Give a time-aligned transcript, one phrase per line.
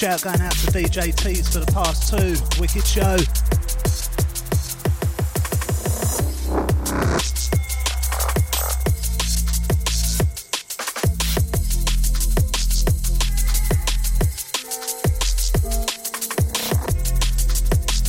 [0.00, 2.32] shout going out to DJ Tees for the past two.
[2.58, 3.18] Wicked show.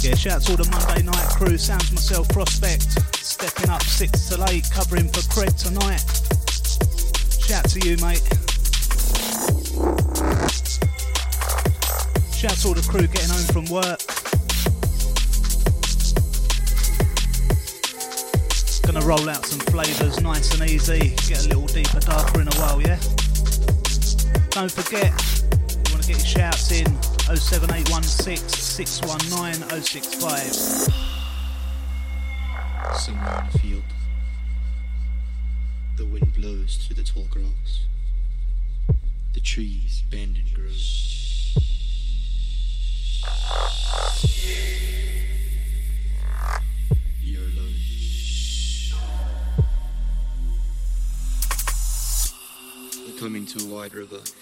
[0.01, 1.57] Yeah, shout to all the Monday night crew.
[1.57, 2.83] Sounds myself, Prospect.
[3.17, 5.99] Stepping up six to eight, covering for Craig tonight.
[7.45, 8.40] Shout to you, mate.
[19.83, 21.09] Flavours nice and easy.
[21.27, 22.99] Get a little deeper, darker in a while, yeah?
[24.49, 25.11] Don't forget,
[25.71, 26.85] you wanna get your shouts in
[27.35, 30.43] 07816 619 065.
[32.95, 33.83] Somewhere in a field,
[35.97, 37.85] the wind blows through the tall grass.
[39.33, 39.90] The trees
[53.61, 54.17] We're coming to a wide river.
[54.17, 54.40] The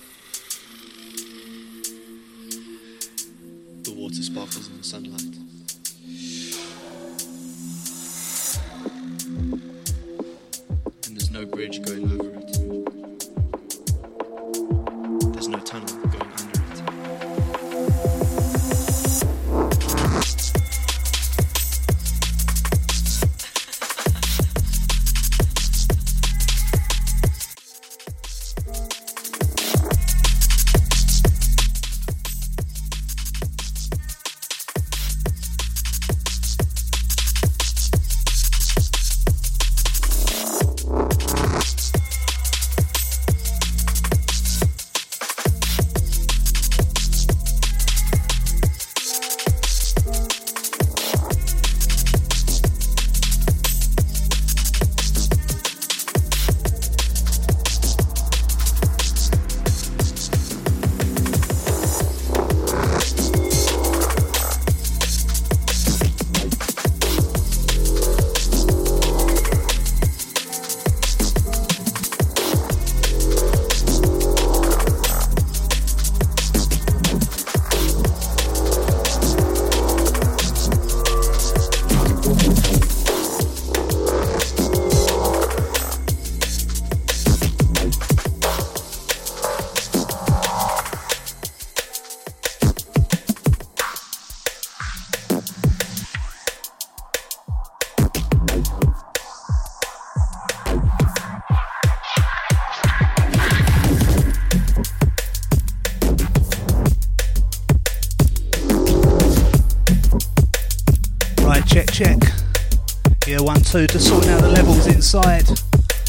[113.80, 115.48] Two, just sorting out the levels inside.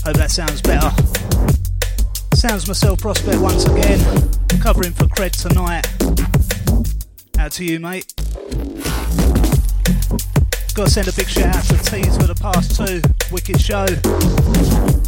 [0.04, 0.90] Hope that sounds better.
[2.34, 4.00] Sounds myself prospect once again.
[4.60, 5.86] Covering for cred tonight.
[7.38, 8.12] Out to you, mate.
[10.74, 13.02] Gotta send a big shout out to Tees for the past two.
[13.30, 14.99] Wicked show.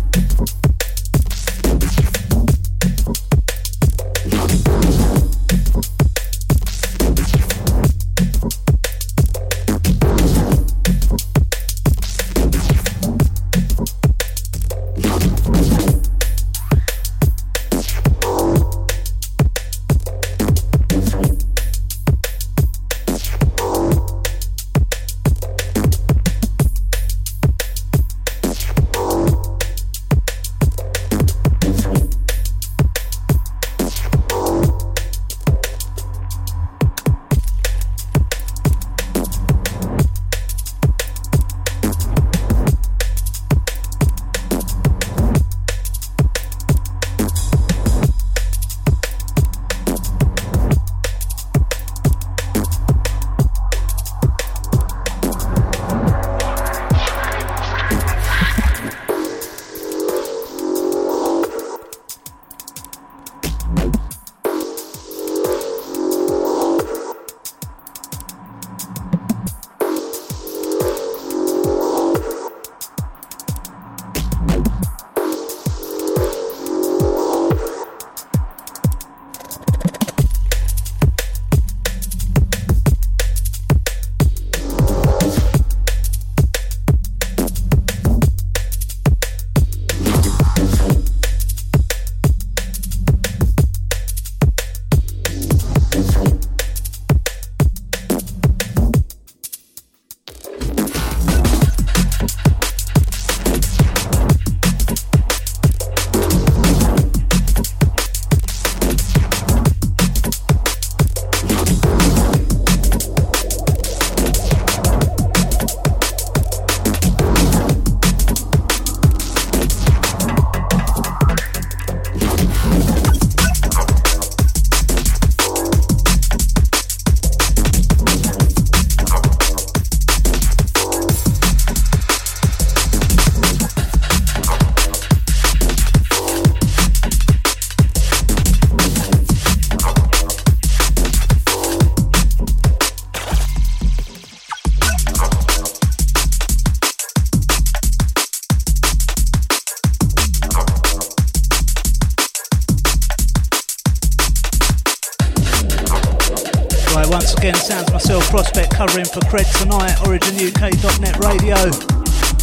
[159.13, 161.57] For Cred tonight, OriginUK.net radio.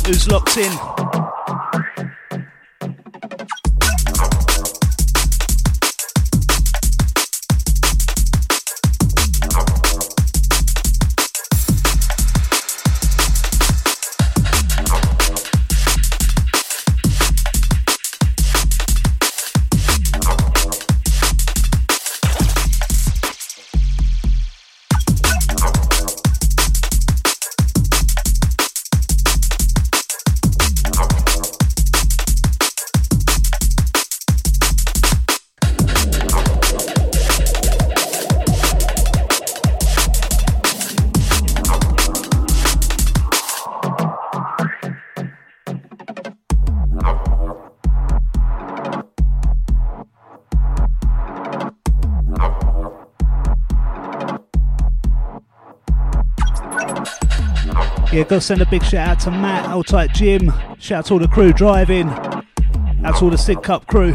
[0.06, 0.99] Who's locked in?
[58.29, 60.53] Gotta send a big shout out to Matt, Old Tight Jim.
[60.77, 62.09] Shout out to all the crew driving.
[62.09, 64.13] Out to all the Sig Cup crew.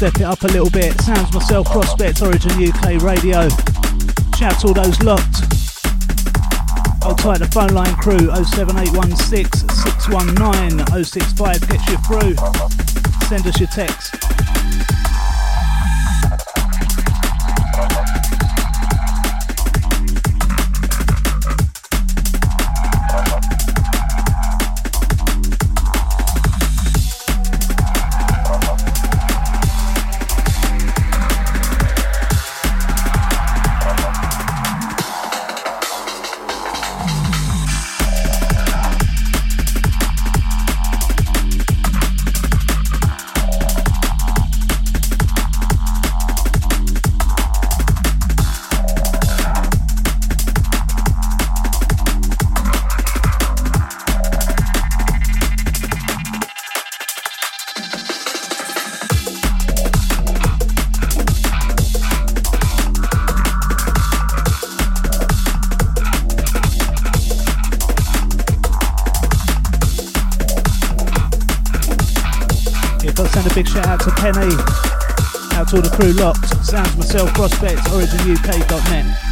[0.00, 0.98] Step it up a little bit.
[1.02, 3.50] Sounds myself, Prospect, Origin UK Radio.
[4.34, 5.44] Shout to all those locked.
[7.02, 12.34] I'll tight the phone line crew 07816 619 065 gets you through.
[13.28, 14.09] Send us your text.
[75.60, 76.48] Out to all the crew locked.
[76.64, 79.29] Sounds myself, Prospect, OriginUK.net.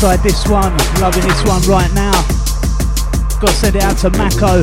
[0.00, 0.74] inside this one.
[0.98, 2.12] Loving this one right now.
[3.38, 4.62] Got to send it out to Mako.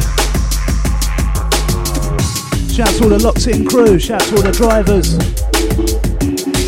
[2.73, 3.99] Shout to all the Locks In crew.
[3.99, 5.11] Shout to all the drivers.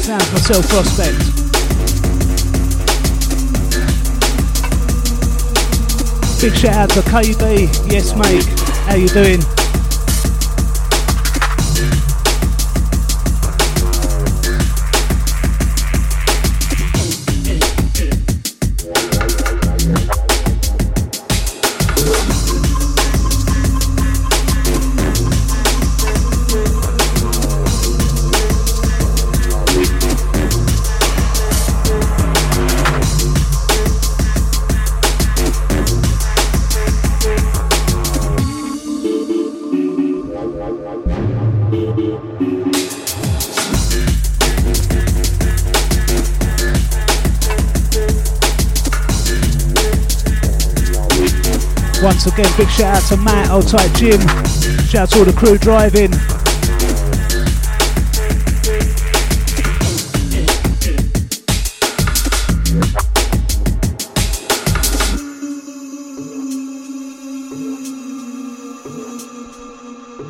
[0.06, 1.18] Sounds myself prospect.
[6.40, 7.92] Big shout out to KB.
[7.92, 8.46] Yes, mate.
[8.86, 9.59] How you doing?
[52.39, 54.19] Again, big shout out to Matt, old tight Jim.
[54.88, 56.12] Shout out to all the crew driving.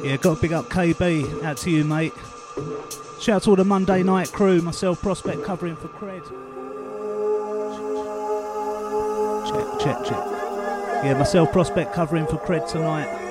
[0.04, 1.44] Yeah, got to big up KB.
[1.44, 2.14] Out to you, mate.
[3.20, 4.62] Shout out to all the Monday night crew.
[4.62, 6.24] Myself, Prospect, covering for Cred.
[9.48, 10.39] Check, check, check.
[11.02, 13.29] Yeah, myself, Prospect, covering for Cred tonight.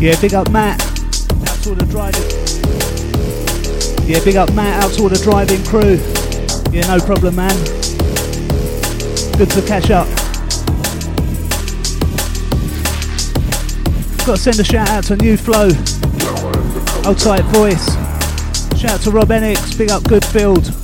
[0.00, 0.80] Yeah, big up Matt.
[0.80, 2.22] Out to all the driving.
[4.08, 4.82] Yeah, big up Matt.
[4.82, 6.00] Out to all the driving crew.
[6.72, 7.54] Yeah, no problem, man.
[9.36, 10.08] Good to catch up.
[14.24, 15.68] Got to send a shout out to New Flow.
[17.06, 17.86] Old tight voice.
[18.80, 19.76] Shout out to Rob Enix.
[19.76, 20.79] Big up Goodfield.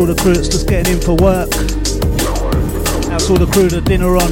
[0.00, 1.48] To all the crew that's just getting in for work.
[3.12, 4.30] Out to all the crew that dinner on.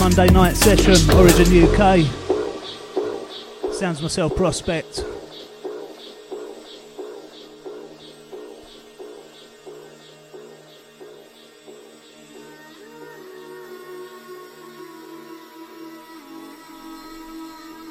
[0.00, 2.06] Monday night session, Origin UK.
[3.74, 5.04] Sounds myself prospect.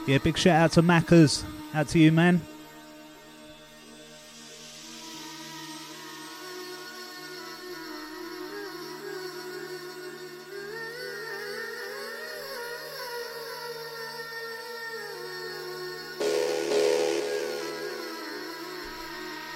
[0.07, 1.43] Yeah, big shout out to Maccas.
[1.75, 2.41] Out to you, man.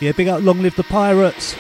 [0.04, 1.56] Yeah, big up Long Live the Pirates.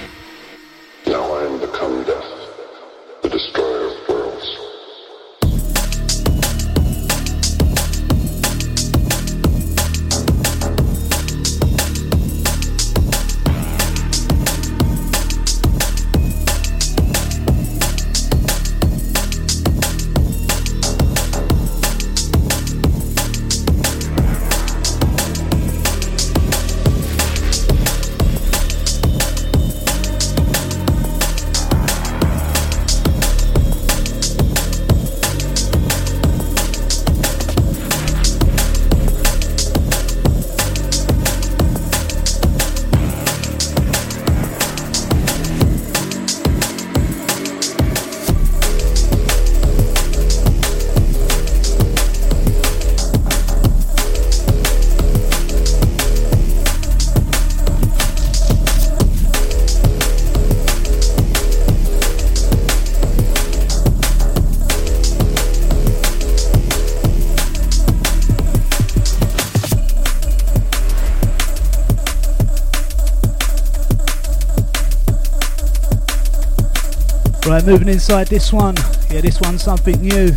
[77.63, 78.75] Right, moving inside this one.
[79.09, 80.31] Yeah, this one's something new.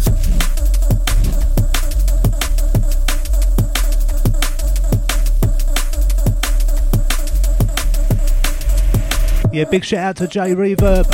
[9.53, 11.07] Yeah, big shout out to J Reverb.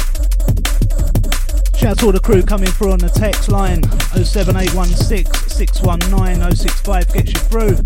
[1.78, 3.82] Shout out to all the crew coming through on the text line
[4.22, 7.76] 07816 619 065 gets you through.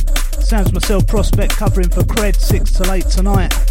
[0.43, 3.66] Sounds myself prospect covering for Cred 6 till 8 tonight.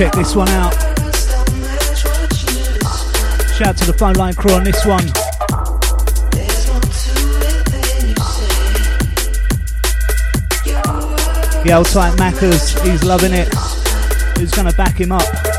[0.00, 0.72] check this one out.
[3.52, 5.04] Shout out to the phone line crew on this one.
[11.64, 13.52] The old tight Mackers, he's loving it.
[14.38, 15.49] Who's going to back him up?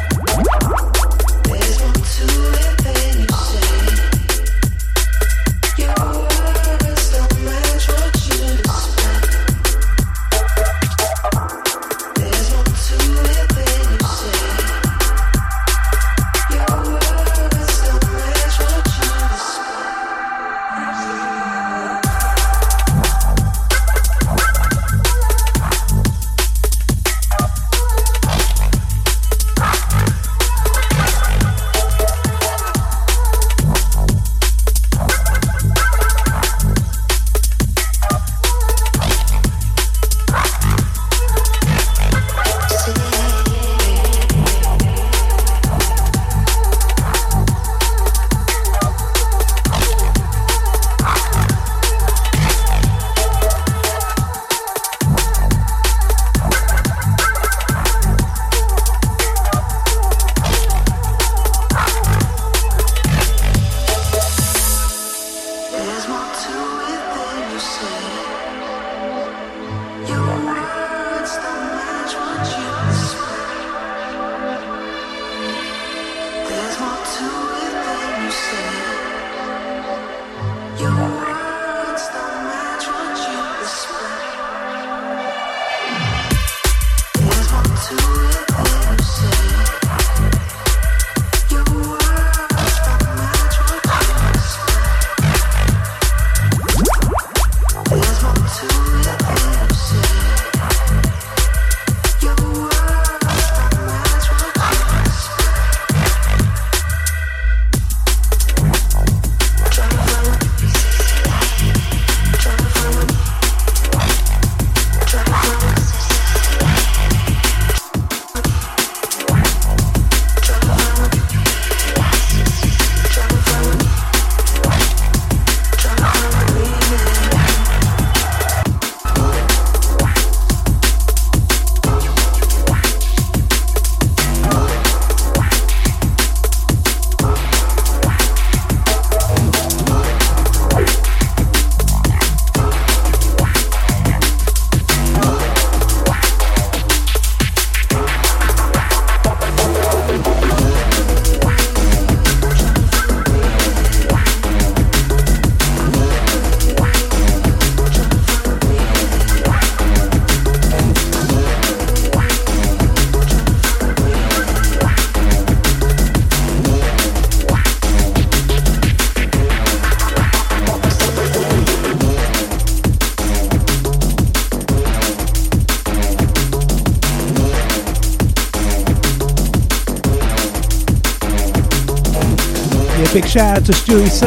[183.32, 184.26] Shout out to Stewie C.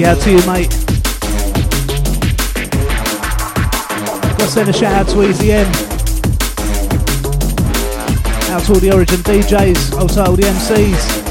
[0.00, 0.70] Yeah, to you, mate.
[4.30, 5.66] Got to send a shout out to Easy M.
[8.50, 11.27] Out to all the Origin DJs, also all the MCs.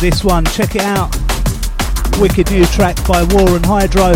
[0.00, 0.44] Into this one.
[0.46, 1.10] Check it out.
[2.18, 4.12] Wicked new track by War and Hydro.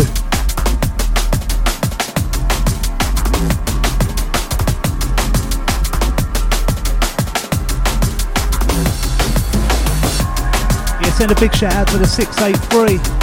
[11.01, 13.14] Yeah, send a big shout out to the 683.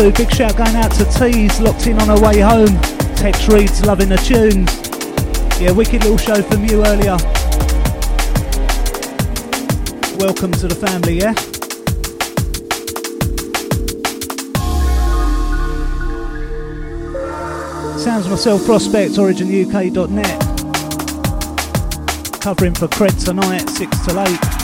[0.00, 0.12] Two.
[0.12, 2.80] Big shout going out to Tees, locked in on her way home.
[3.16, 4.70] Tex reads, loving the tunes.
[5.60, 7.16] Yeah, wicked little show from you earlier.
[10.18, 11.34] Welcome to the family, yeah?
[17.96, 20.40] Sounds myself, Prospect, originuk.net.
[22.40, 24.59] Covering for Cred tonight, 6 to 8.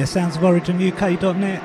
[0.00, 1.62] Yeah, sounds of originuk.net.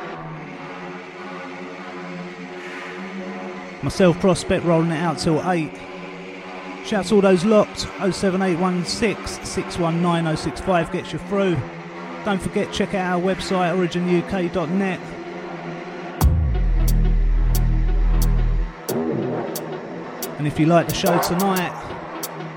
[3.82, 5.72] Myself, Prospect, rolling it out till 8.
[6.86, 7.88] Shouts all those locked.
[8.02, 11.56] 07816 619 065 gets you through.
[12.26, 15.00] Don't forget, check out our website, originuk.net.
[20.38, 21.72] And if you like the show tonight,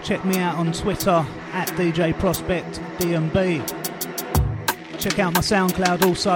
[0.02, 3.77] check me out on Twitter at DJ Prospect DNB.
[4.98, 6.34] Check out my SoundCloud also,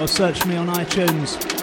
[0.00, 1.55] or search me on iTunes.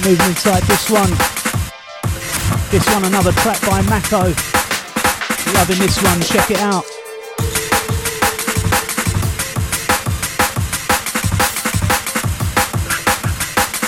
[0.00, 1.10] Right, moving inside this one.
[2.70, 4.32] This one, another track by Mako.
[5.54, 6.84] Loving this one, check it out.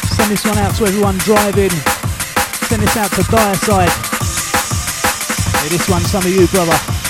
[0.09, 1.71] Send this one out to everyone driving.
[2.69, 3.91] Send this out to Dire Side.
[5.61, 7.02] Hey, this one, some of you, brother.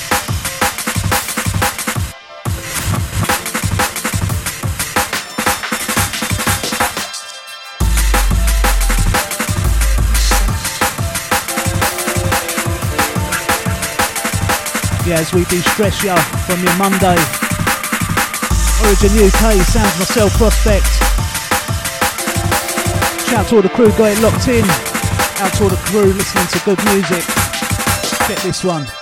[15.12, 17.16] As we de-stress you from your Monday.
[18.84, 20.86] Origin UK, sounds myself prospect.
[23.28, 24.64] Shout to all the crew got it locked in.
[25.42, 27.24] Out to all the crew listening to good music.
[28.26, 29.01] Check this one.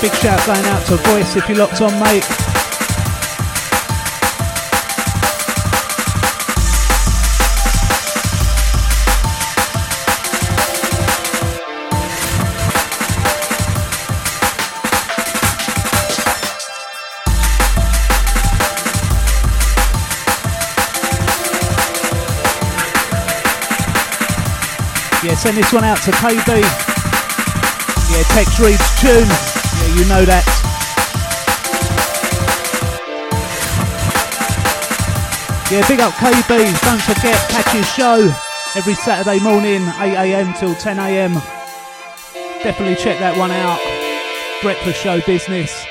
[0.00, 2.24] Big shout going out to Voice if you're locked on, mate.
[25.24, 26.60] Yeah, send this one out to KB.
[28.10, 29.57] Yeah, text reads tune
[29.98, 30.44] you know that.
[35.70, 36.48] Yeah, big up KB.
[36.82, 38.32] Don't forget, catch his show
[38.76, 41.34] every Saturday morning, 8am till 10am.
[42.62, 43.80] Definitely check that one out.
[44.62, 45.84] Breakfast show business.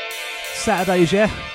[0.54, 1.47] Saturdays, yeah?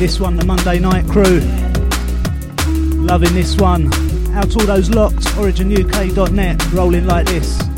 [0.00, 1.40] This one, the Monday Night Crew.
[3.04, 3.92] Loving this one.
[4.34, 7.69] Out all those locked, originuk.net, rolling like this.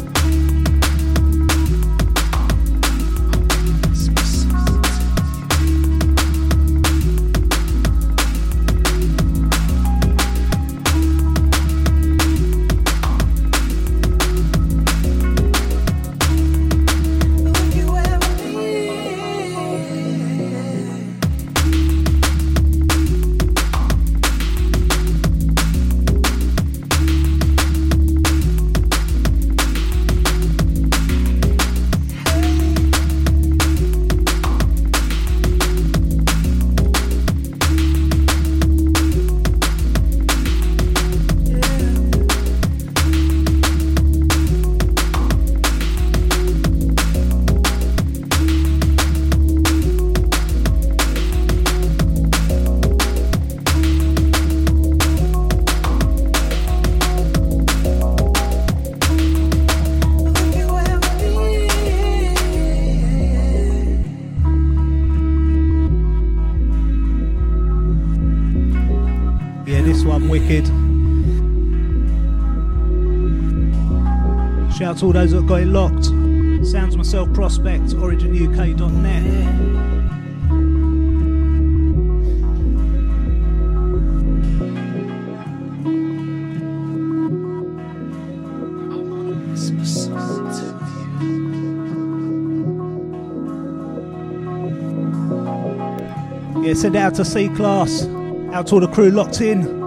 [75.02, 76.04] To all those that got it locked.
[76.64, 79.24] Sounds myself prospect, originuk.net.
[96.64, 98.06] Yeah, send out to C class,
[98.52, 99.81] out to all the crew locked in.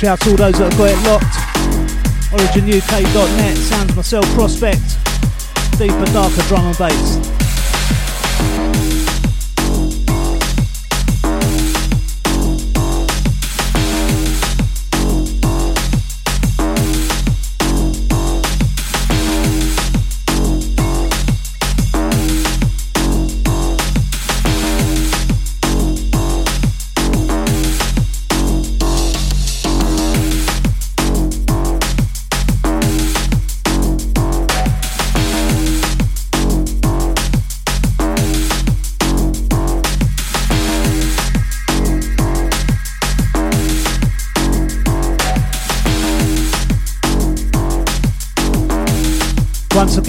[0.00, 1.36] Shout to all those that have got it locked.
[2.32, 4.80] OriginUK.net, sounds myself prospect.
[5.78, 7.39] Deeper, darker drum and bass.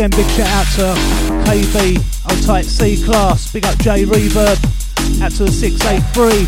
[0.01, 0.87] Again, big shout out to
[1.45, 4.57] KB, old oh, tight C class, big up J Reverb,
[5.21, 6.41] out to the 683,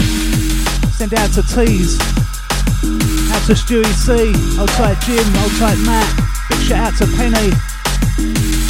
[0.97, 2.01] send out to Tees,
[3.29, 6.09] out to Stewie C, old tight Jim, old tight Matt,
[6.49, 7.51] big shout out to Penny,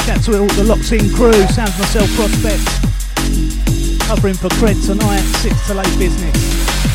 [0.03, 2.67] shout out to all the locked in crew, sounds myself prospect,
[4.03, 6.92] covering for cred tonight, 6 to late business.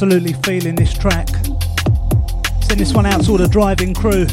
[0.00, 1.26] Absolutely feeling this track.
[2.60, 4.26] Send this one out to all the driving crew.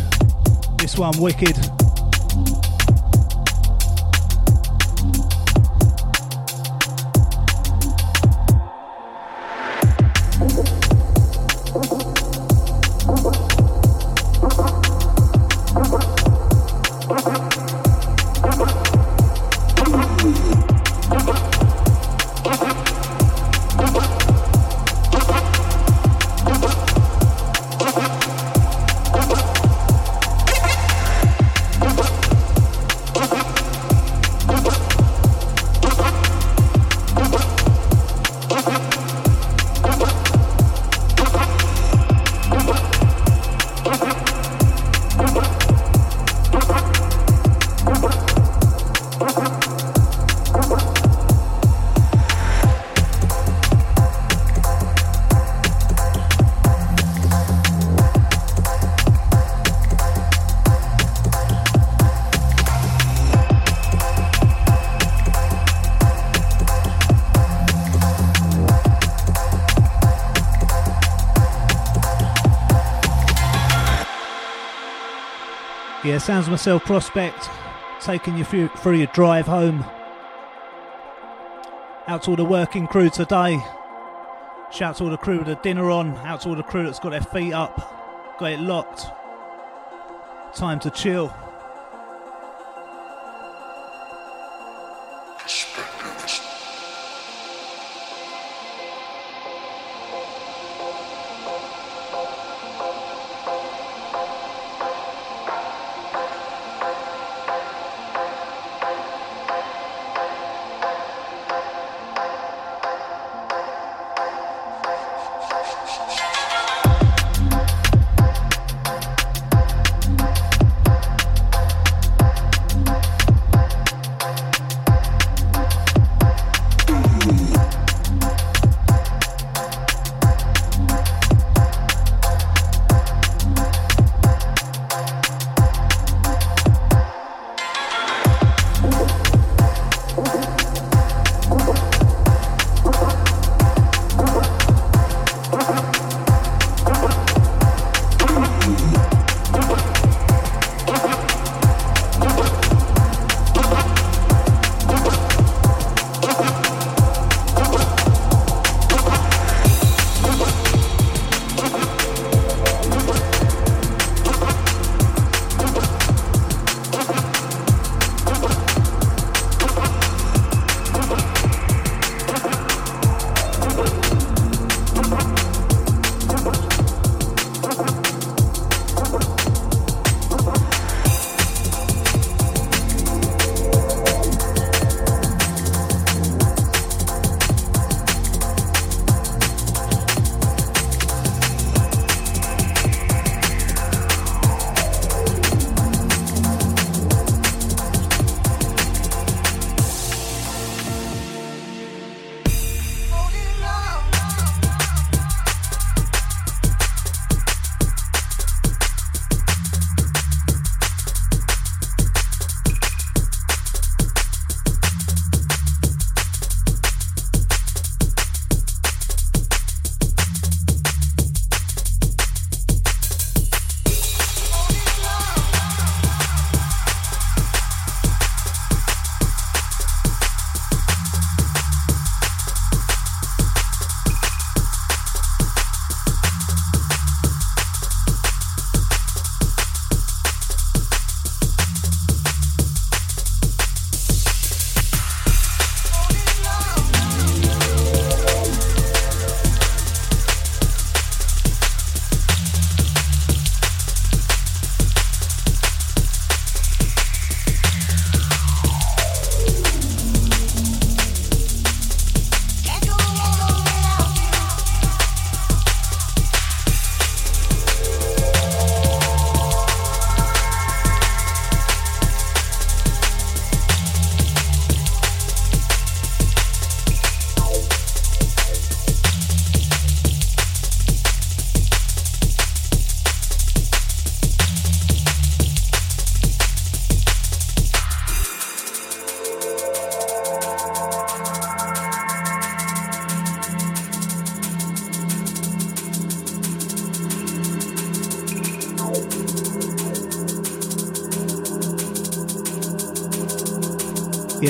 [0.78, 1.75] This one wicked.
[76.20, 77.50] Sounds myself prospect,
[78.00, 79.86] taking you through, through your drive home.
[82.08, 83.64] Out to all the working crew today.
[84.72, 86.16] Shout to all the crew with the dinner on.
[86.18, 89.06] Out to all the crew that's got their feet up, got it locked.
[90.56, 91.36] Time to chill.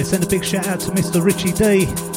[0.05, 1.23] Send a big shout out to Mr.
[1.23, 2.14] Richie D.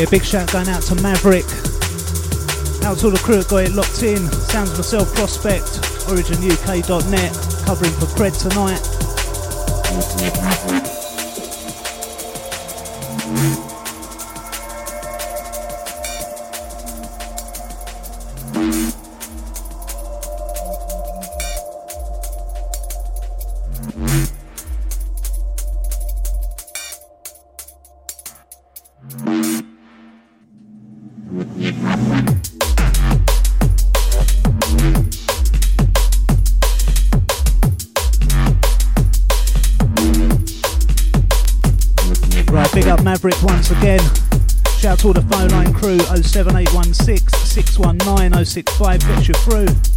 [0.00, 1.44] Yeah, big shout going out to Maverick.
[2.86, 4.16] Out to all the crew that got it locked in.
[4.48, 5.66] Sounds myself prospect,
[6.08, 8.80] originuk.net, covering for Cred tonight.
[48.50, 49.89] 065 gets you through.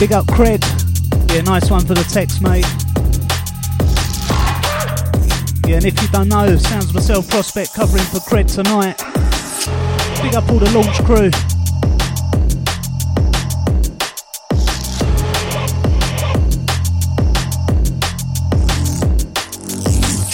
[0.00, 0.64] Big up Cred.
[1.30, 2.64] Yeah, nice one for the text, mate.
[5.68, 8.96] Yeah, and if you don't know, Sounds Myself Prospect covering for Cred tonight.
[10.22, 11.30] Big up all the launch crew.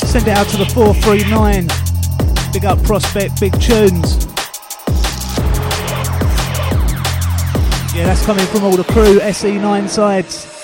[0.06, 1.66] Send it out to the 439.
[2.52, 4.25] Big up Prospect, big tunes.
[7.96, 10.55] Yeah, that's coming from all the crew, SE9 sides.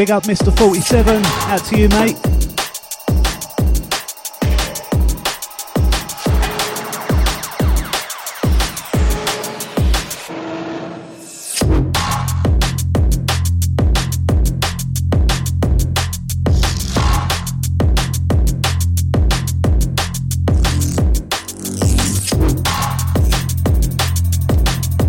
[0.00, 0.50] Big up Mr.
[0.56, 1.22] 47.
[1.26, 2.16] Out to you, mate.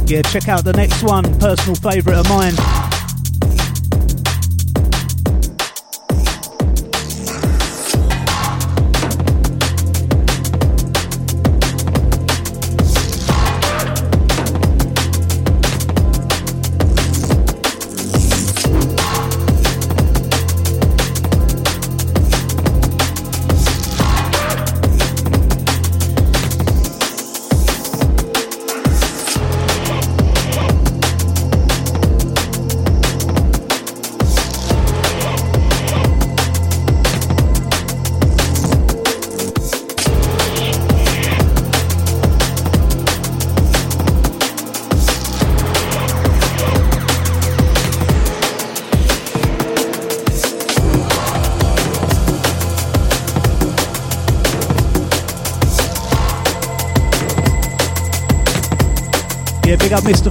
[0.06, 2.91] Yeah, check out the next one, personal favourite of mine.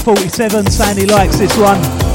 [0.01, 2.10] Big 47 saying he likes this one.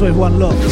[0.00, 0.69] So everyone locked.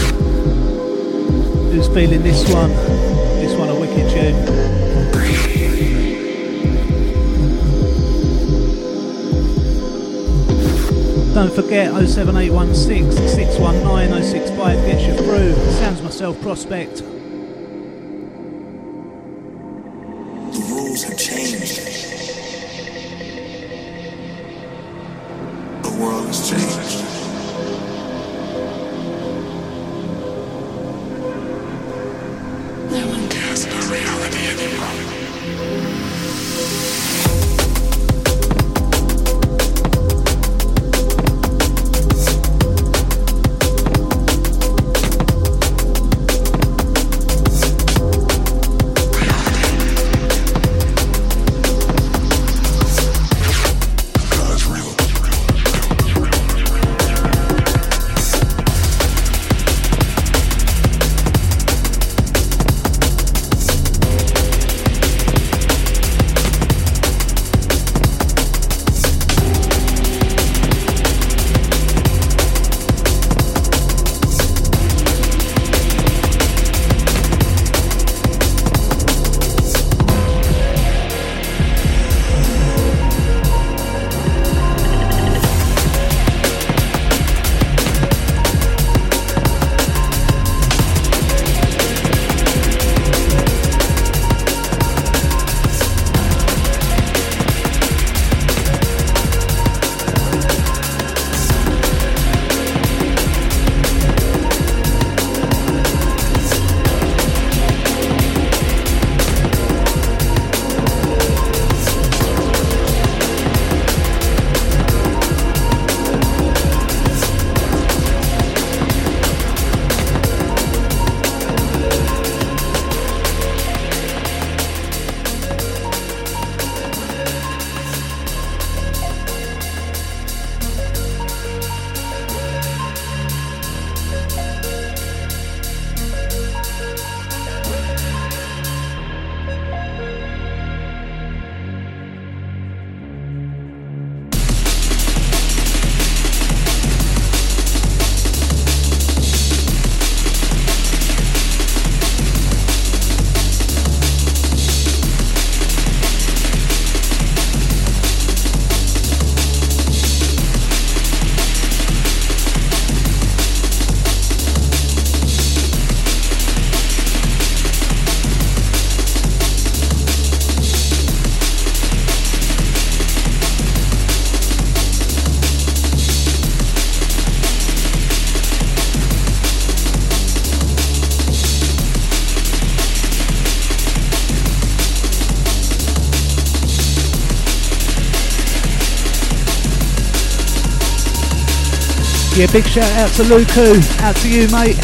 [192.38, 193.82] Yeah, big shout out to Luku.
[194.00, 194.76] Out to you, mate.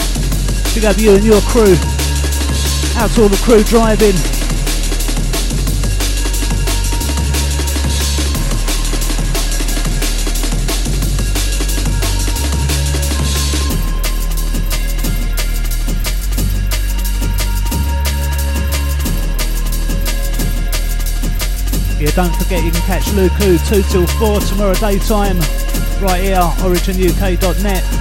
[0.75, 1.77] Big up you and your crew.
[2.97, 4.17] Out to all the crew driving.
[22.01, 25.64] Yeah, don't forget you can catch Luku 2 till 4 tomorrow daytime
[26.05, 27.94] right here, originuk.net.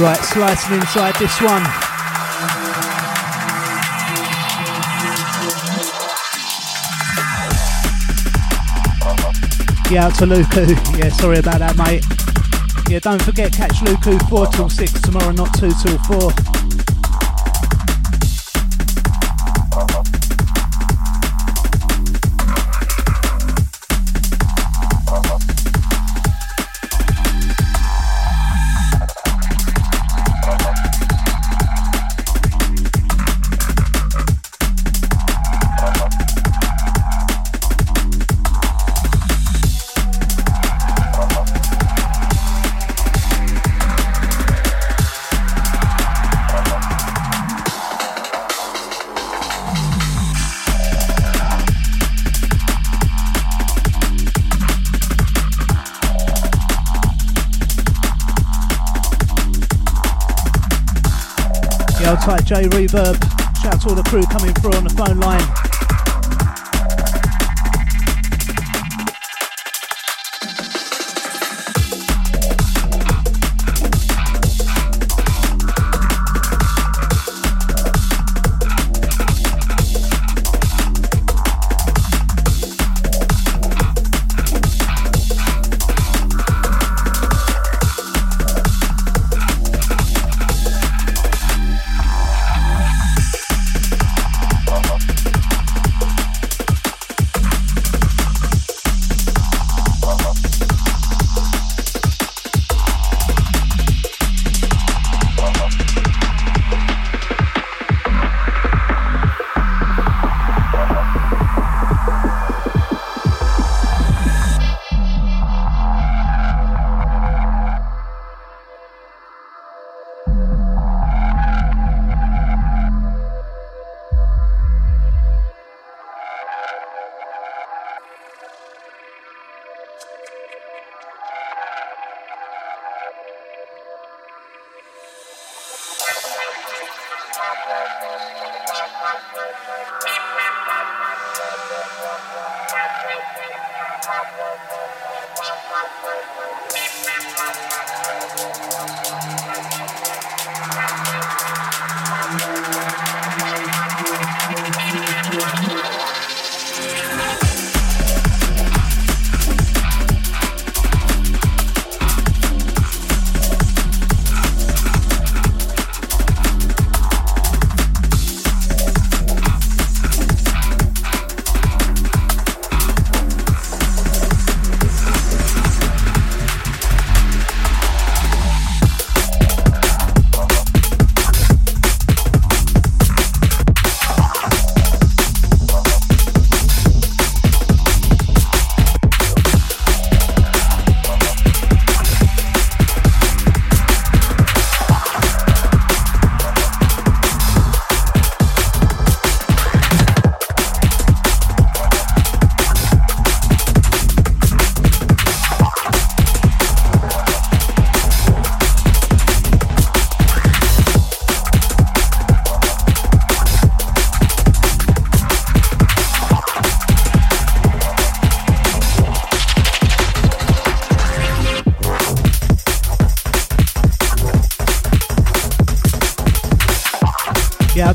[0.00, 1.62] Right, slicing inside this one.
[9.92, 10.98] Yeah, out to Luku.
[10.98, 12.02] Yeah, sorry about that, mate.
[12.90, 16.49] Yeah, don't forget, catch Luku 4 till 6 tomorrow, not 2 till 4.
[62.50, 63.14] J Reverb.
[63.62, 65.69] Shout out to all the crew coming through on the phone line.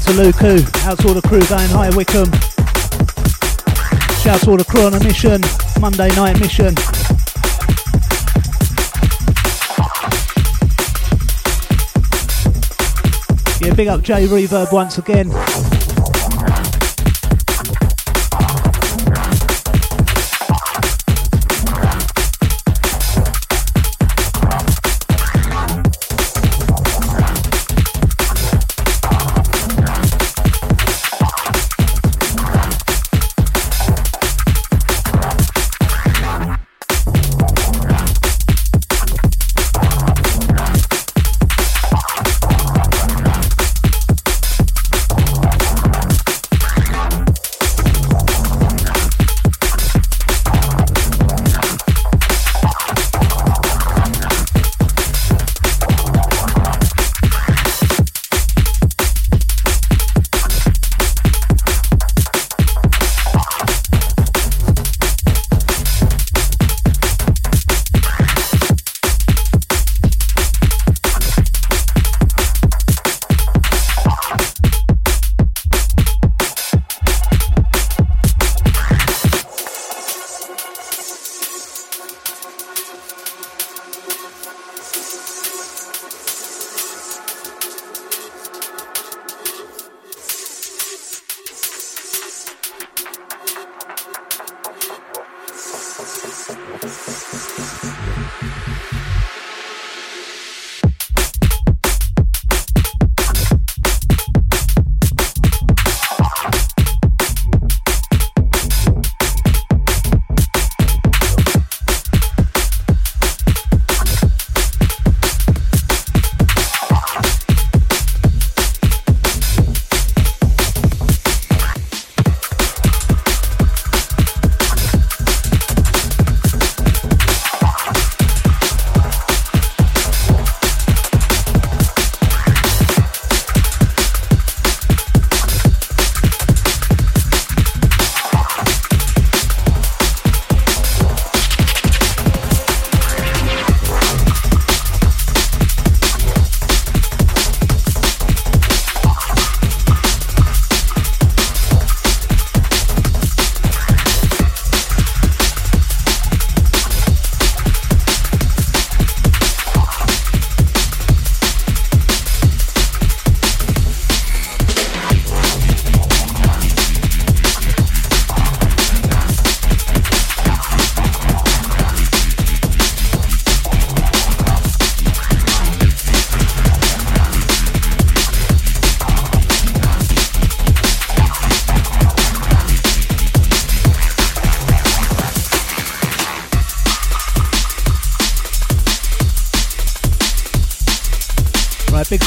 [0.05, 0.85] To Luku.
[0.85, 2.31] Out to all the crew going high Wycombe.
[4.21, 5.41] Shout to all the crew on a mission.
[5.79, 6.75] Monday night mission.
[13.61, 15.31] Yeah, big up J Reverb once again.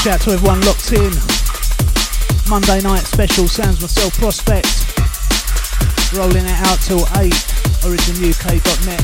[0.09, 1.13] Shout to everyone locked in.
[2.49, 4.65] Monday night special, sounds myself prospect.
[6.17, 7.31] Rolling it out till 8,
[7.85, 9.01] originuk.net.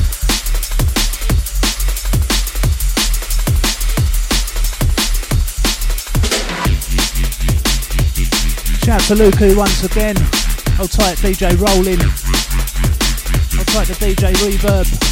[8.82, 10.16] Shout to Luku once again.
[10.80, 12.00] I'll tight DJ rolling.
[13.60, 15.05] I'll tight the DJ reverb.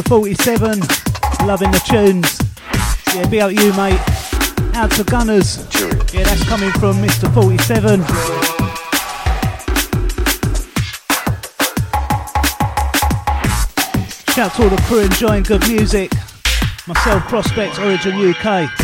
[0.00, 0.08] Mr.
[0.08, 0.80] 47,
[1.46, 2.38] loving the tunes.
[3.14, 4.00] Yeah, big up you, mate.
[4.74, 5.58] Out to Gunners.
[6.14, 7.32] Yeah, that's coming from Mr.
[7.34, 8.00] 47.
[14.32, 16.12] Shout to all the crew enjoying good music.
[16.86, 18.79] Myself, Prospect, Origin UK.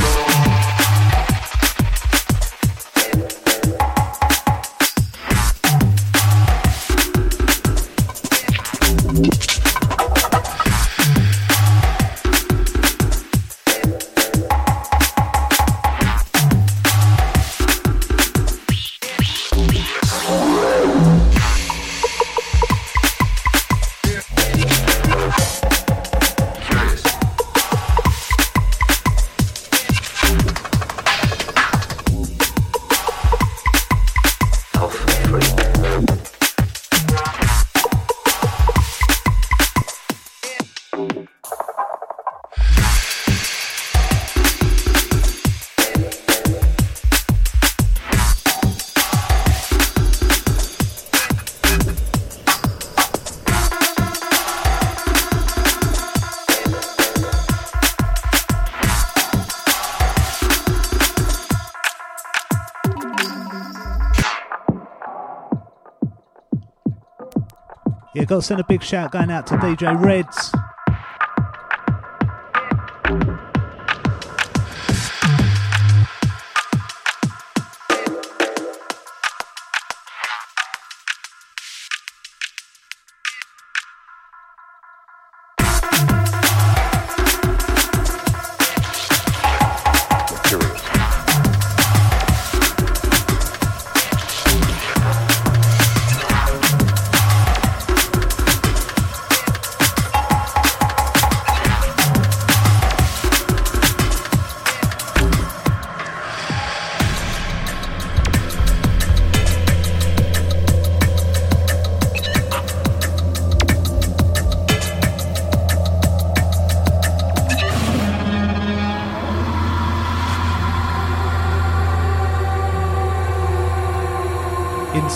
[68.37, 70.46] Got to send a big shout going out to DJ Reds.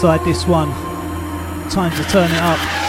[0.01, 0.70] Inside this one.
[1.68, 2.80] Time to turn it up.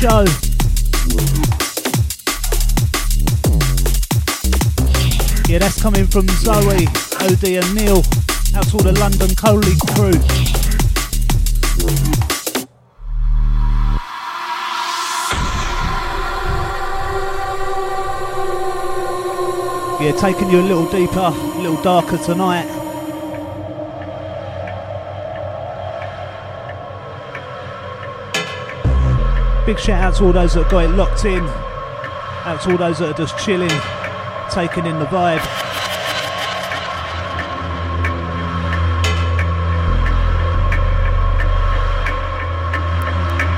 [0.00, 0.24] Show.
[5.46, 6.86] Yeah, that's coming from Zoe,
[7.20, 7.98] OD and Neil.
[8.56, 10.16] Out to all the London Colney crew.
[20.02, 22.79] Yeah, taking you a little deeper, a little darker tonight.
[29.70, 31.44] Big shout out to all those that got it locked in.
[31.44, 33.70] Out to all those that are just chilling,
[34.50, 35.38] taking in the vibe.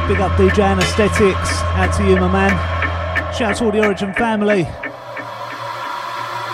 [0.06, 1.62] Big up DJ Anesthetics.
[1.80, 2.50] Out to you, my man.
[3.32, 4.64] Shout out to all the Origin family.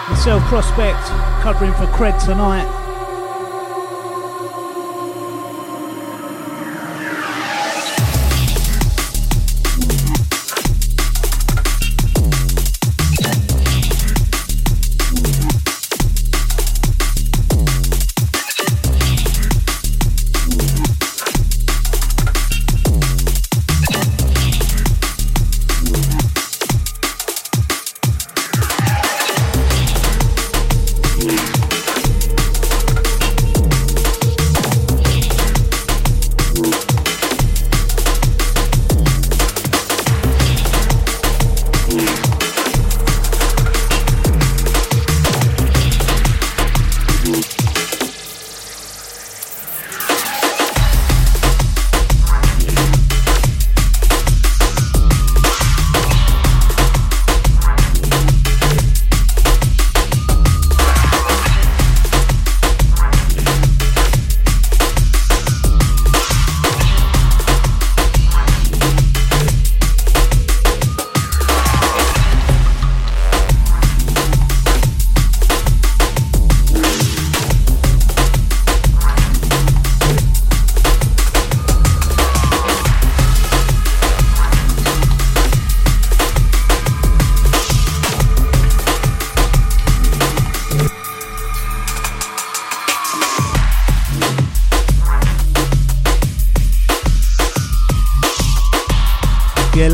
[0.09, 1.03] Myself Prospect
[1.43, 2.78] covering for Cred tonight.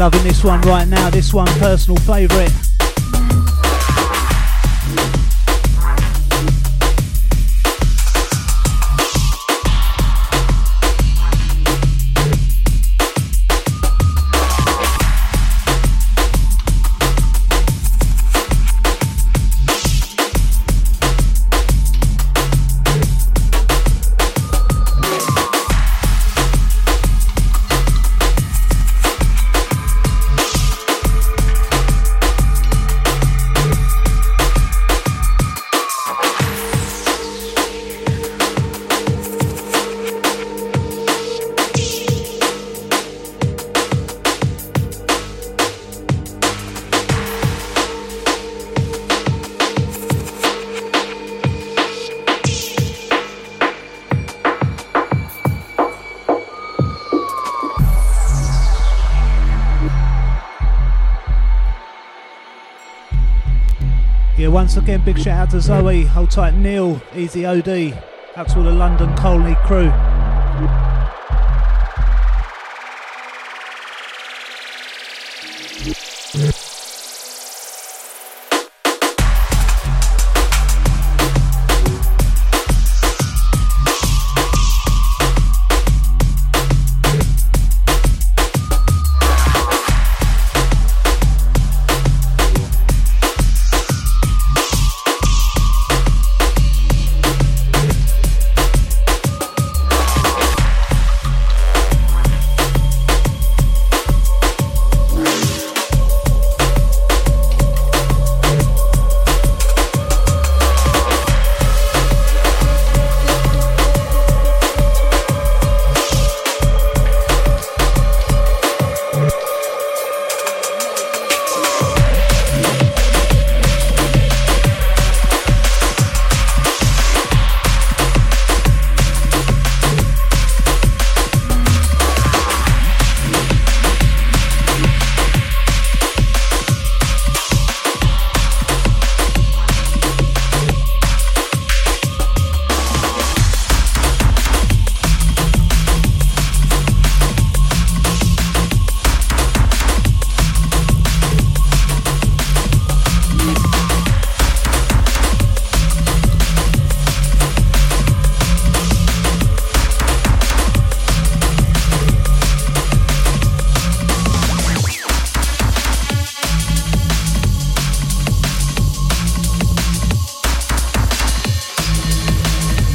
[0.05, 1.09] Loving this one right now.
[1.09, 2.64] This one, personal favourite.
[64.75, 67.69] Once again, big shout out to Zoe, hold tight Neil, Easy OD,
[68.35, 69.93] out to all the London Colney crew.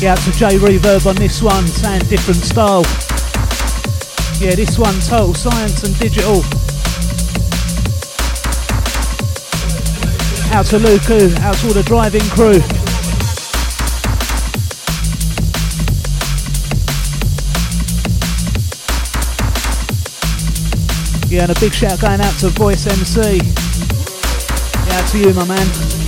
[0.10, 2.82] Out to J Reverb on this one, saying different style.
[4.42, 6.38] Yeah, this one, total science and digital.
[10.52, 12.58] Out to Luku, out to all the driving crew.
[21.30, 23.38] Yeah, and a big shout going out to Voice MC.
[24.88, 25.99] Yeah, out to you, my man.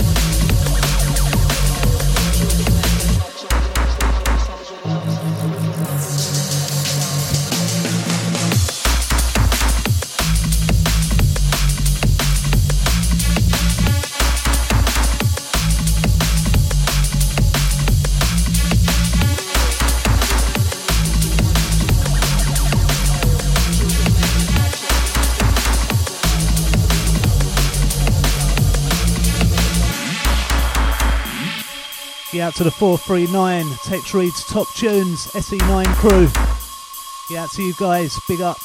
[32.51, 36.27] Out to the 439 Tex Reads Top Tunes SE9 crew.
[37.33, 38.19] Yeah, out to you guys.
[38.27, 38.59] Big up.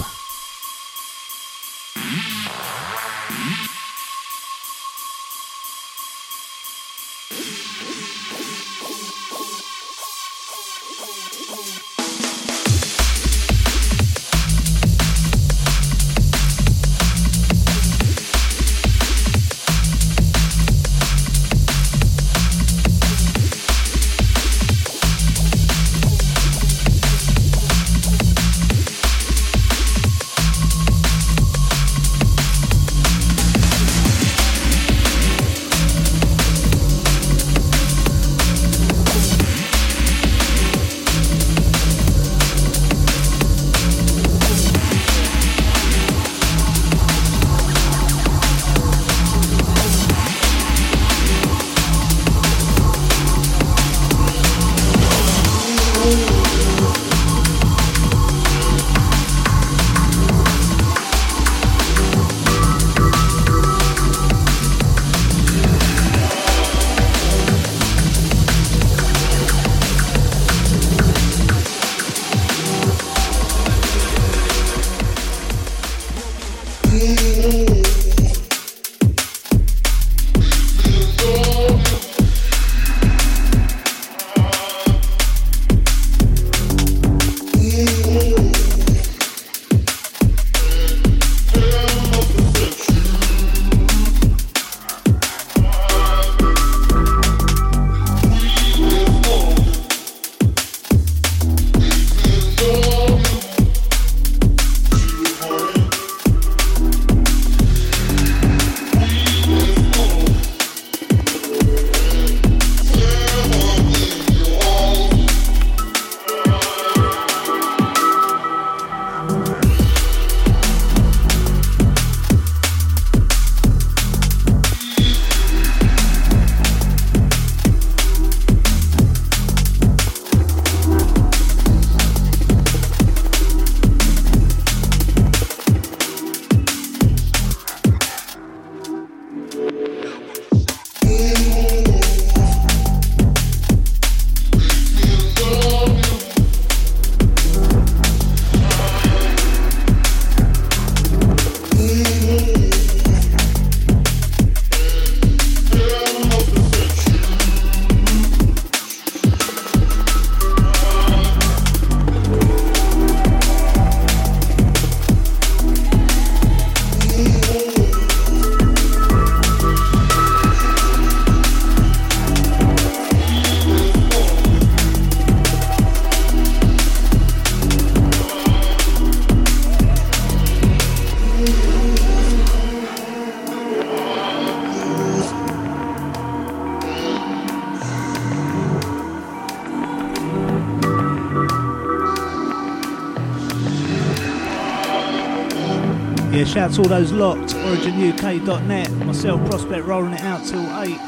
[196.57, 197.55] Out to all those locked.
[197.55, 198.91] OriginUK.net.
[199.05, 200.99] Myself, Prospect, rolling it out till 8.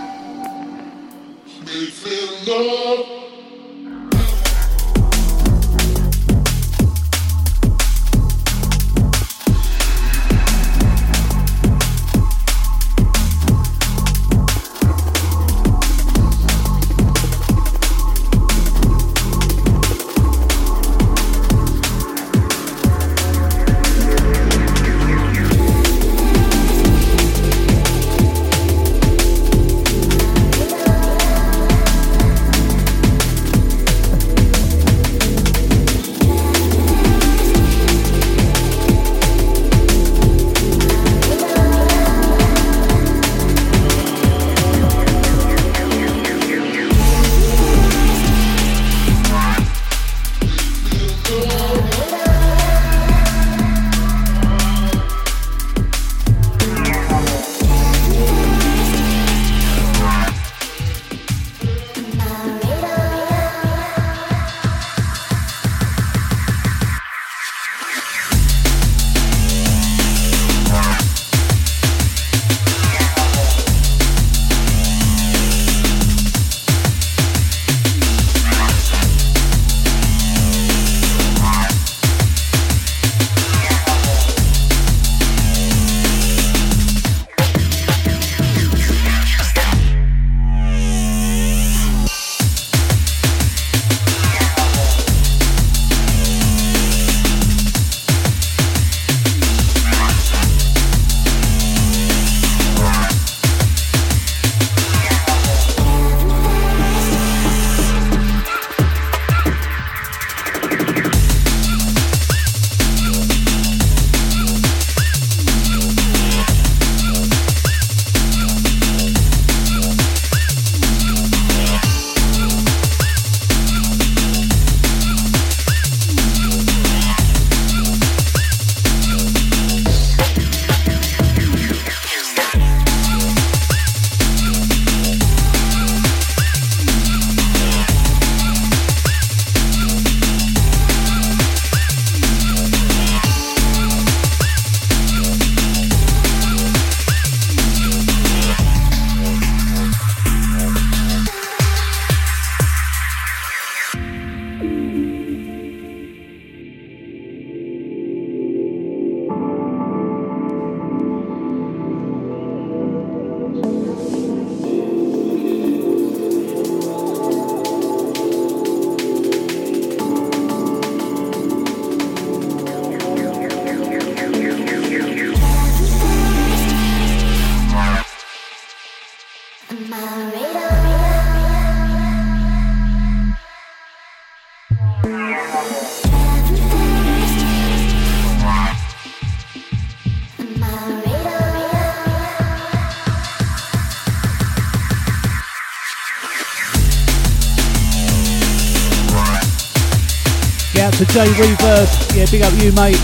[200.99, 202.16] To J Reverb.
[202.16, 202.99] Yeah, big up you, mate.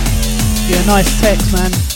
[0.69, 1.94] Yeah, nice text, man.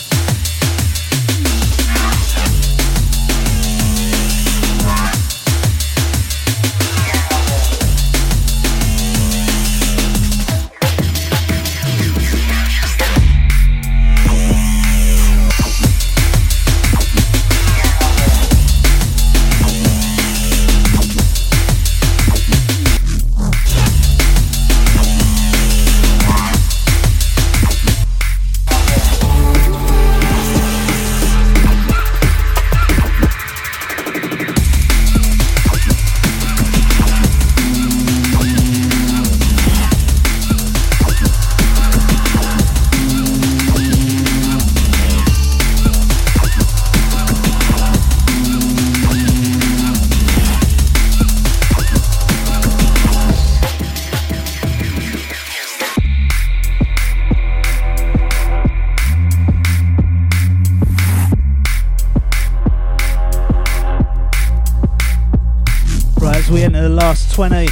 [67.39, 67.67] 20.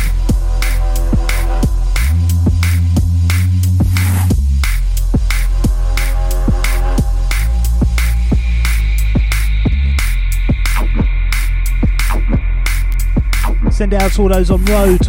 [13.70, 15.06] Send out to all those on road,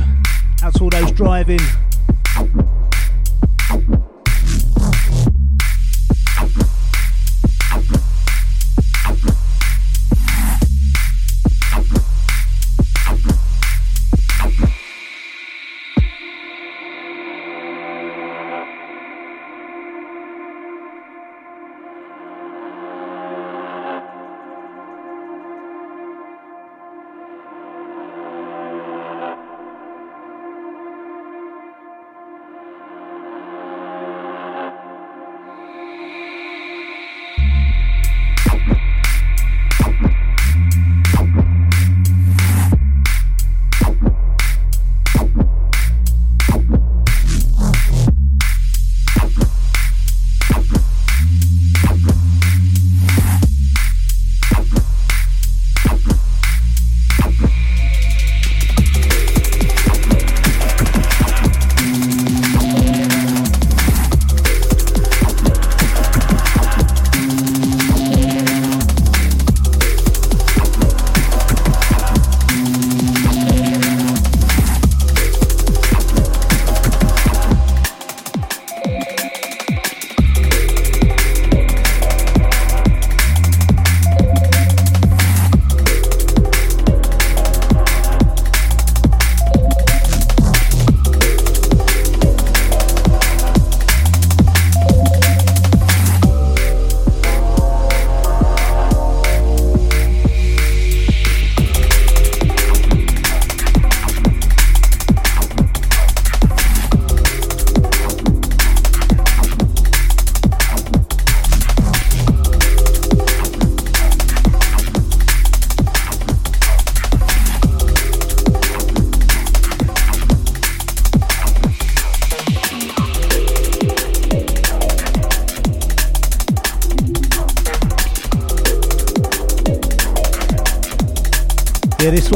[0.64, 1.60] out to all those driving.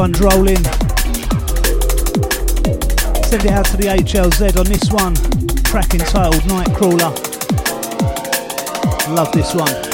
[0.02, 0.56] One's rolling.
[3.22, 5.14] Send it out to the HLZ on this one.
[5.62, 7.12] Track entitled Nightcrawler.
[9.14, 9.91] Love this one.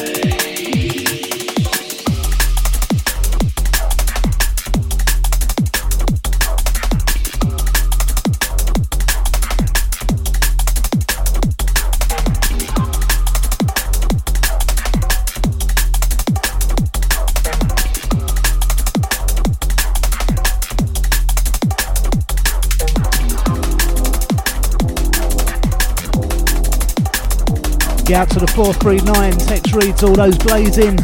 [28.19, 30.99] Out to the 439, text reads all those blazing.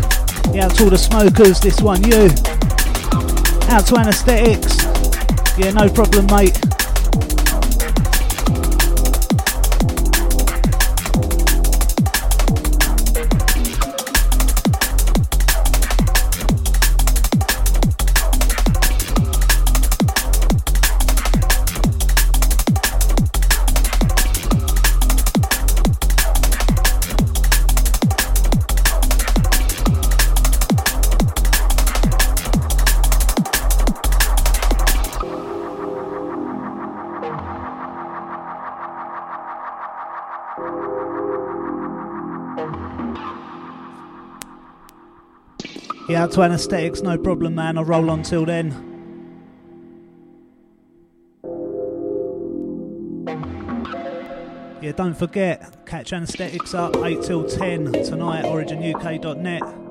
[0.53, 2.27] Yeah, out to all the smokers, this one you.
[3.73, 4.83] Out to anesthetics.
[5.57, 6.74] Yeah, no problem, mate.
[46.35, 47.79] To anesthetics, no problem, man.
[47.79, 48.73] I'll roll on till then.
[54.83, 59.84] Yeah, don't forget, catch anesthetics up 8 till 10 tonight, originuk.net.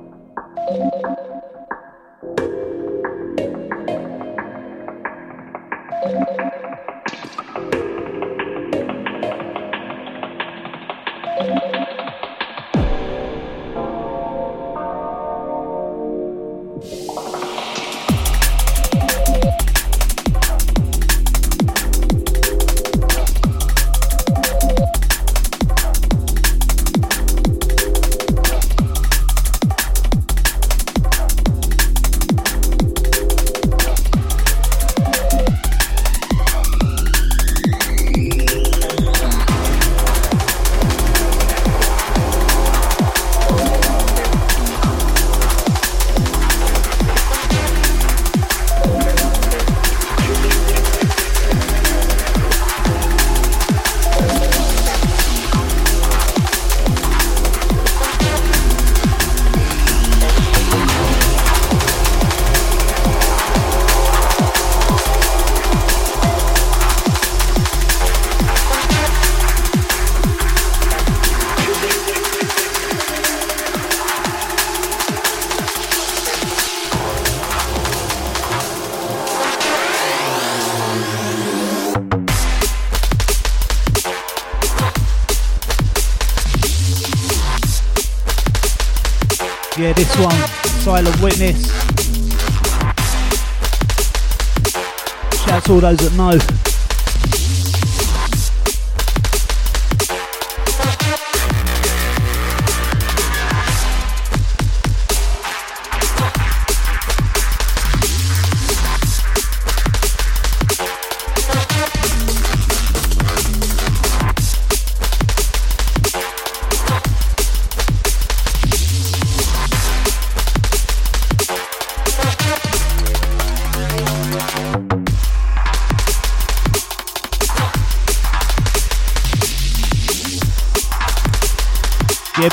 [95.74, 96.63] all those that know.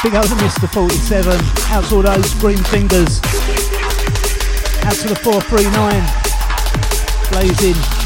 [0.03, 0.69] Big up to Mr.
[0.73, 1.33] 47.
[1.73, 3.21] Out to all those green fingers.
[4.85, 6.03] Out to the 439.
[7.31, 8.00] Blazing.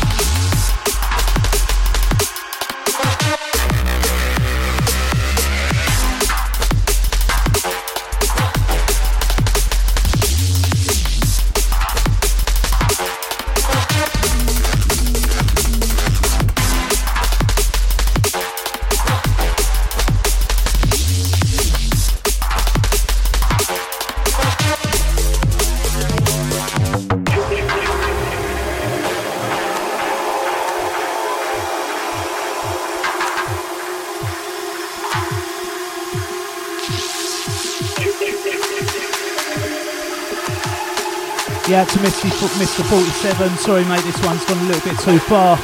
[41.74, 42.30] Yeah, to Mr.
[42.30, 42.88] Mr.
[42.88, 43.56] 47.
[43.56, 45.58] Sorry, mate, this one's gone a little bit too far.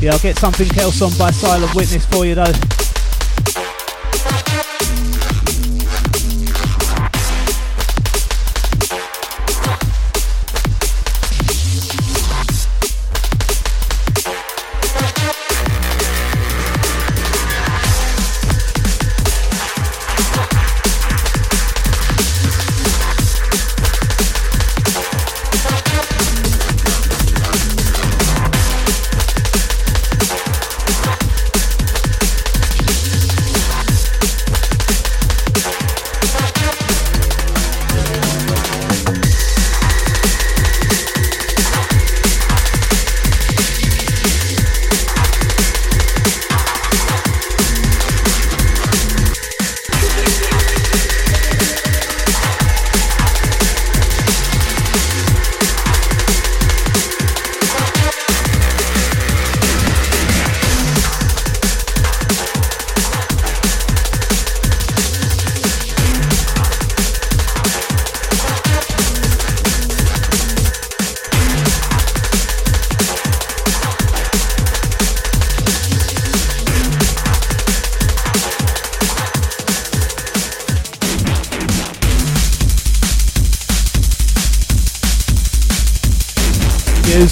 [0.00, 2.81] Yeah, I'll get something else on by Silent Witness for you though.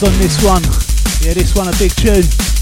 [0.03, 0.63] On this one.
[1.21, 2.60] Yeah, this one a big tune.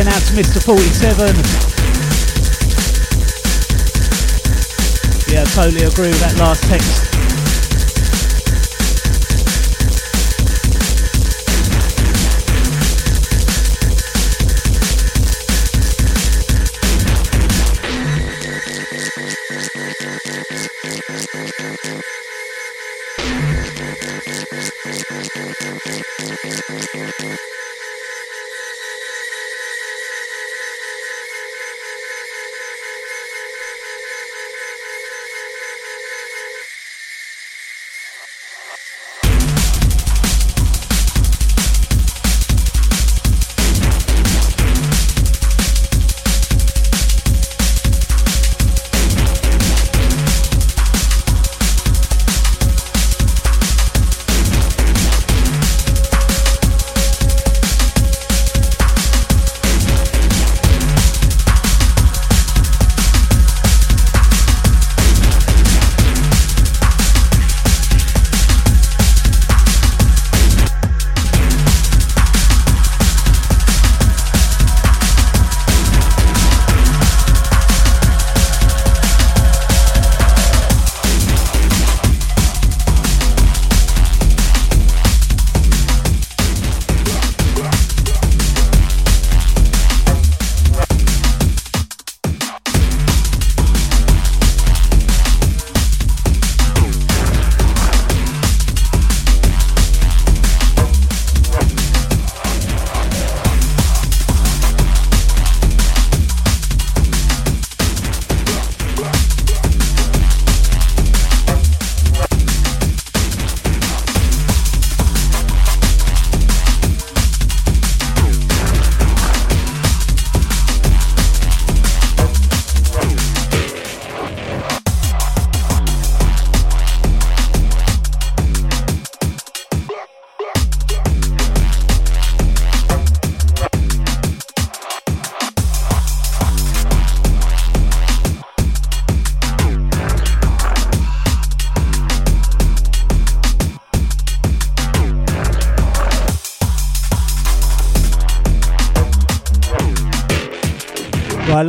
[0.00, 0.62] Again out to Mr.
[0.64, 1.36] 47.
[5.32, 7.09] Yeah, totally agree with that last text.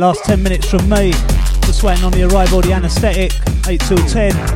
[0.02, 1.12] Last 10 minutes from me.
[1.62, 3.32] Just waiting on the arrival of the anaesthetic,
[3.68, 4.51] 8 till 10.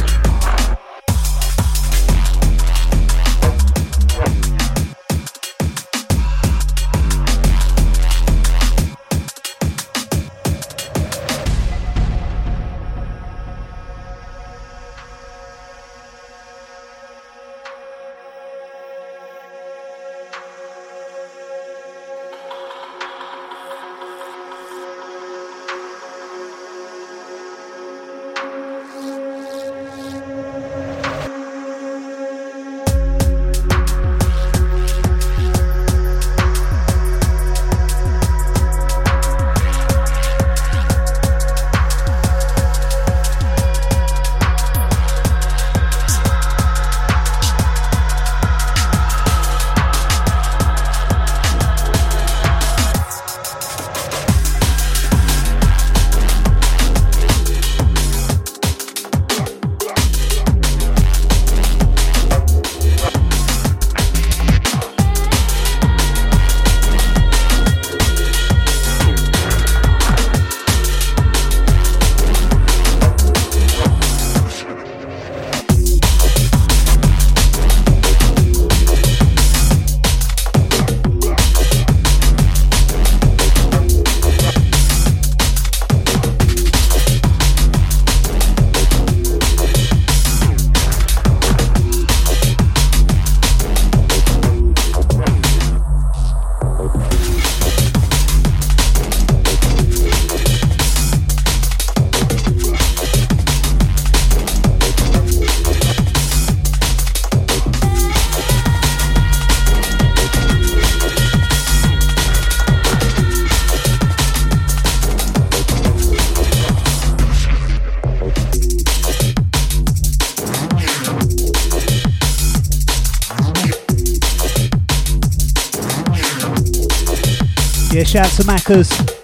[128.17, 129.16] Shout to Maccas.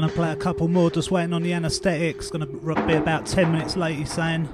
[0.00, 2.28] Gonna play a couple more, just waiting on the anaesthetics.
[2.28, 4.46] Gonna be about 10 minutes late, he's saying.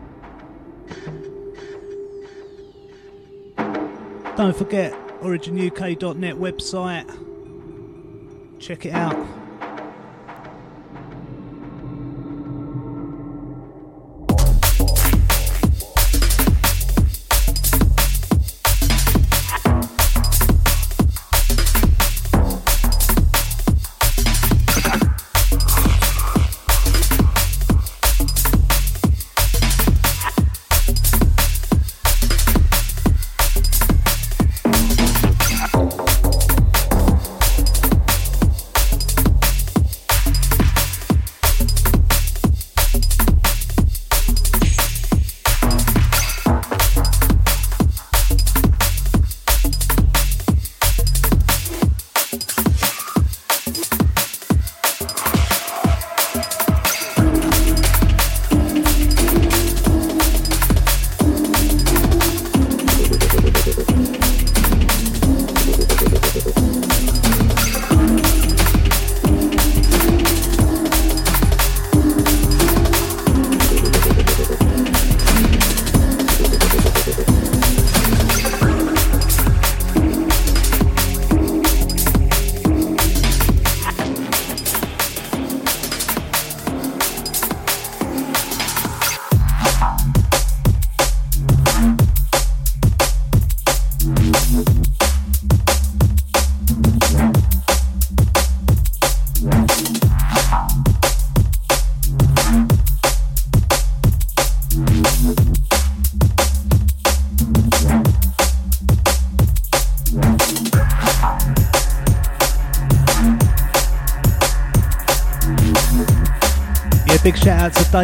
[4.37, 7.09] Don't forget, originuk.net website.
[8.61, 9.17] Check it out.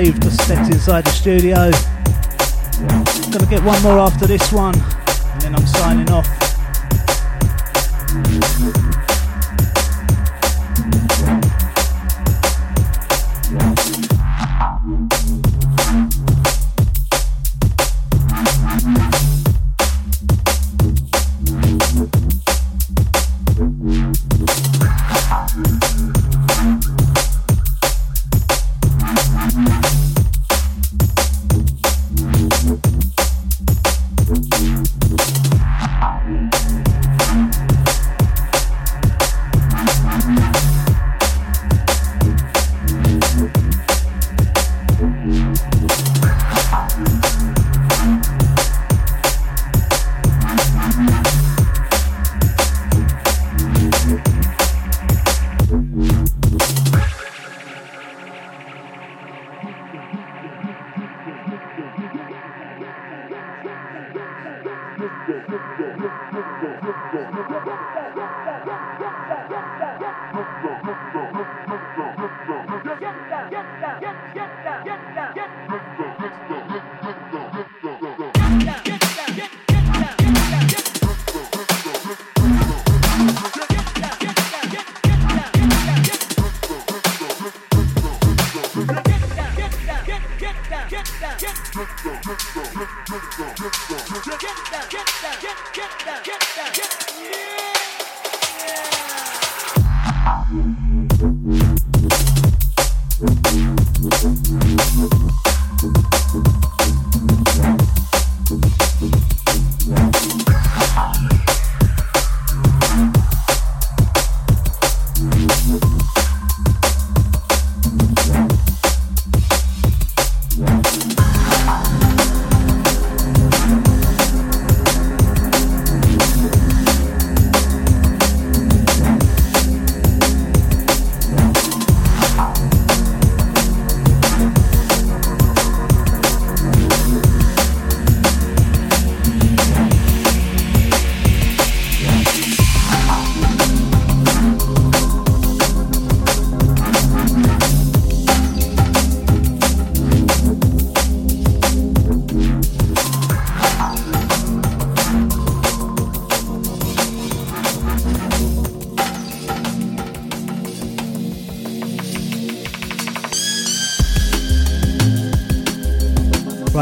[0.05, 1.73] Dave, just stepped inside the studio.
[3.33, 6.38] Gonna get one more after this one, and then I'm signing off.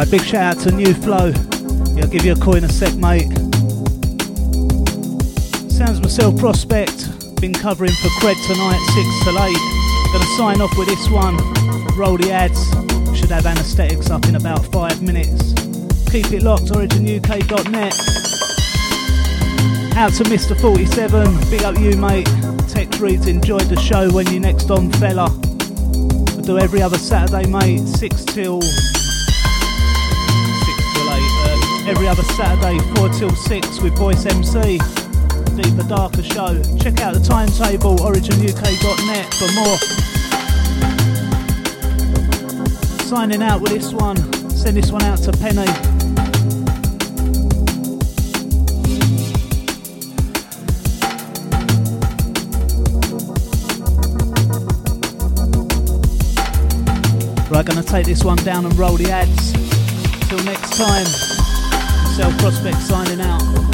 [0.07, 1.33] Right, big shout out to New Flow.
[1.95, 3.27] Yeah, I'll give you a call in a sec, mate.
[5.69, 7.11] Sounds myself prospect.
[7.41, 9.57] Been covering for Cred tonight, 6 till 8.
[10.13, 11.37] Gonna sign off with this one.
[11.97, 12.69] Roll the ads.
[13.19, 15.55] Should have anesthetics up in about 5 minutes.
[16.13, 17.95] Keep it locked, originuk.net.
[19.97, 20.61] Out to Mr.
[20.61, 21.51] 47.
[21.51, 22.29] Big up you, mate.
[22.69, 25.25] Text reads enjoyed the show when you next on, fella.
[25.25, 27.89] I do every other Saturday, mate.
[27.89, 28.61] 6 till
[31.87, 34.79] every other Saturday, 4 till 6 with Voice MC.
[35.55, 36.63] Deeper Darker Show.
[36.79, 39.77] Check out the timetable, originuk.net for more.
[43.07, 44.17] Signing out with this one.
[44.51, 45.67] Send this one out to Penny.
[57.49, 59.53] Right, gonna take this one down and roll the ads.
[60.29, 61.26] Till next time.
[62.17, 63.66] Self Prospect signing out.